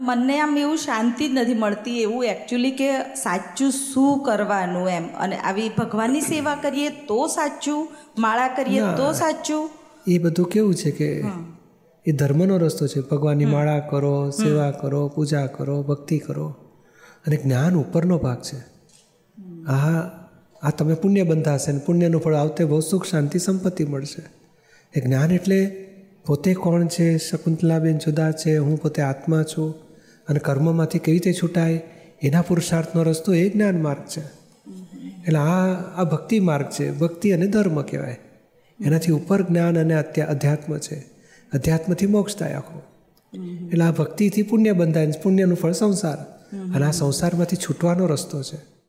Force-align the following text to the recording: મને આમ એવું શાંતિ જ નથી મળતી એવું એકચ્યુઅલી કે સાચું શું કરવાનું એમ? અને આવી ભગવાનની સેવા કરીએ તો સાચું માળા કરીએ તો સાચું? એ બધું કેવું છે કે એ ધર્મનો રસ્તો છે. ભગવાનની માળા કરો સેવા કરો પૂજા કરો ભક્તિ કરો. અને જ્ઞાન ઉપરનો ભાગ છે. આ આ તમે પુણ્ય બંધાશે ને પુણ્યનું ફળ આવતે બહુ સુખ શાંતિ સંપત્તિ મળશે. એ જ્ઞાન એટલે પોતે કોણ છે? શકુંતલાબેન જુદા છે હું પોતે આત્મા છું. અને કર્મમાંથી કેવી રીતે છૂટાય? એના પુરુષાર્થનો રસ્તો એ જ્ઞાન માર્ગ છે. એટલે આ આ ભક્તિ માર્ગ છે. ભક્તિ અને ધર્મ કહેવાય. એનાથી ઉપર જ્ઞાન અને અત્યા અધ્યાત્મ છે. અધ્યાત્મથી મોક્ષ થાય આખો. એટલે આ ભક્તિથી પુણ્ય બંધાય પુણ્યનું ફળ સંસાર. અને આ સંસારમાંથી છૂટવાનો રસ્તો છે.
મને 0.00 0.40
આમ 0.40 0.58
એવું 0.58 0.76
શાંતિ 0.76 1.28
જ 1.28 1.30
નથી 1.32 1.54
મળતી 1.54 2.00
એવું 2.02 2.24
એકચ્યુઅલી 2.24 2.70
કે 2.70 2.92
સાચું 3.14 3.70
શું 3.70 4.22
કરવાનું 4.24 4.88
એમ? 4.88 5.08
અને 5.16 5.36
આવી 5.36 5.68
ભગવાનની 5.68 6.20
સેવા 6.20 6.54
કરીએ 6.54 6.88
તો 6.88 7.26
સાચું 7.26 7.88
માળા 8.18 8.48
કરીએ 8.48 8.80
તો 8.80 9.12
સાચું? 9.12 9.70
એ 10.06 10.18
બધું 10.18 10.48
કેવું 10.48 10.74
છે 10.74 10.90
કે 10.90 11.24
એ 12.06 12.12
ધર્મનો 12.12 12.56
રસ્તો 12.56 12.86
છે. 12.86 13.00
ભગવાનની 13.00 13.44
માળા 13.44 13.78
કરો 13.80 14.30
સેવા 14.30 14.70
કરો 14.70 15.08
પૂજા 15.08 15.46
કરો 15.46 15.82
ભક્તિ 15.82 16.18
કરો. 16.18 16.48
અને 17.26 17.36
જ્ઞાન 17.36 17.76
ઉપરનો 17.76 18.18
ભાગ 18.18 18.42
છે. 18.42 18.58
આ 19.66 20.00
આ 20.62 20.70
તમે 20.78 20.94
પુણ્ય 20.94 21.22
બંધાશે 21.22 21.72
ને 21.72 21.78
પુણ્યનું 21.78 22.20
ફળ 22.20 22.34
આવતે 22.34 22.64
બહુ 22.64 22.80
સુખ 22.80 23.06
શાંતિ 23.06 23.38
સંપત્તિ 23.38 23.84
મળશે. 23.84 24.22
એ 24.96 25.00
જ્ઞાન 25.00 25.32
એટલે 25.32 25.86
પોતે 26.26 26.54
કોણ 26.54 26.86
છે? 26.86 27.18
શકુંતલાબેન 27.18 27.98
જુદા 27.98 28.32
છે 28.32 28.56
હું 28.56 28.82
પોતે 28.82 29.02
આત્મા 29.02 29.42
છું. 29.42 29.89
અને 30.30 30.38
કર્મમાંથી 30.38 30.98
કેવી 30.98 31.18
રીતે 31.18 31.32
છૂટાય? 31.42 31.80
એના 32.22 32.42
પુરુષાર્થનો 32.42 33.02
રસ્તો 33.02 33.34
એ 33.34 33.48
જ્ઞાન 33.48 33.82
માર્ગ 33.82 34.00
છે. 34.00 34.20
એટલે 35.26 35.38
આ 35.38 35.74
આ 35.74 36.04
ભક્તિ 36.04 36.40
માર્ગ 36.40 36.66
છે. 36.70 36.92
ભક્તિ 36.92 37.30
અને 37.30 37.46
ધર્મ 37.46 37.82
કહેવાય. 37.82 38.18
એનાથી 38.84 39.12
ઉપર 39.12 39.42
જ્ઞાન 39.42 39.78
અને 39.78 39.94
અત્યા 39.94 40.26
અધ્યાત્મ 40.26 40.78
છે. 40.78 40.94
અધ્યાત્મથી 41.52 42.06
મોક્ષ 42.06 42.36
થાય 42.36 42.52
આખો. 42.52 42.82
એટલે 43.72 43.84
આ 43.84 43.90
ભક્તિથી 43.90 44.42
પુણ્ય 44.42 44.72
બંધાય 44.72 45.12
પુણ્યનું 45.22 45.56
ફળ 45.56 45.72
સંસાર. 45.72 46.18
અને 46.74 46.86
આ 46.86 46.90
સંસારમાંથી 46.90 47.56
છૂટવાનો 47.56 48.06
રસ્તો 48.06 48.42
છે. 48.42 48.79